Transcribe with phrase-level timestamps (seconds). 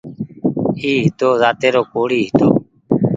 [0.81, 2.47] اي هتو زاتي رو ڪوڙي هيتو